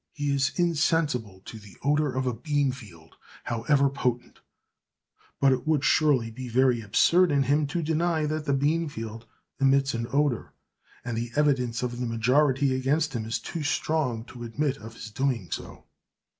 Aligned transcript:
He 0.13 0.31
is 0.33 0.51
insensible 0.55 1.41
to 1.45 1.59
the 1.59 1.77
odor 1.83 2.11
of 2.11 2.25
a 2.25 2.33
beanfield, 2.33 3.11
however 3.43 3.87
potent: 3.87 4.39
but 5.39 5.51
it 5.51 5.67
would 5.67 5.83
surely 5.83 6.31
be 6.31 6.49
very 6.49 6.81
absurd 6.81 7.31
in 7.31 7.43
him 7.43 7.67
to 7.67 7.83
deny 7.83 8.25
that 8.25 8.45
the 8.45 8.53
beanfield 8.53 9.25
emits 9.59 9.93
an 9.93 10.07
odor, 10.11 10.53
and 11.05 11.15
the 11.15 11.29
evidence 11.35 11.83
of 11.83 11.99
the 11.99 12.07
majority 12.07 12.75
against 12.75 13.13
him 13.13 13.25
is 13.27 13.37
too 13.37 13.61
strong 13.61 14.25
to 14.25 14.43
admit 14.43 14.77
of 14.77 14.95
his 14.95 15.11
doing 15.11 15.51
so. 15.51 15.83